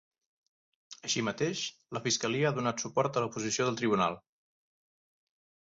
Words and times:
Així 1.09 1.23
mateix, 1.27 1.61
la 1.97 2.03
fiscalia 2.07 2.49
ha 2.51 2.55
donat 2.57 2.83
suport 2.85 3.21
a 3.21 3.25
la 3.27 3.31
posició 3.37 3.69
del 3.69 3.79
tribunal. 3.83 4.23